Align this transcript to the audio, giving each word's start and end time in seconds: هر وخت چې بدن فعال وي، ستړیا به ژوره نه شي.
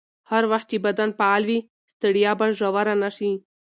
هر 0.31 0.43
وخت 0.51 0.67
چې 0.71 0.77
بدن 0.85 1.09
فعال 1.19 1.43
وي، 1.49 1.59
ستړیا 1.93 2.31
به 2.39 2.47
ژوره 2.57 2.95
نه 3.03 3.09
شي. 3.17 3.31